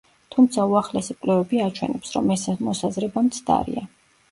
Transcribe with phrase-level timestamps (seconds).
[0.35, 3.89] თუმცა უახლესი კვლევები აჩვენებს, რომ ეს მოსაზრება მცდარია.